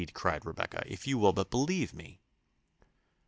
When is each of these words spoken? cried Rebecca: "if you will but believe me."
cried 0.15 0.47
Rebecca: 0.47 0.81
"if 0.87 1.05
you 1.05 1.19
will 1.19 1.31
but 1.31 1.51
believe 1.51 1.93
me." 1.93 2.17